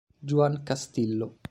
[0.21, 1.37] Juan Castillo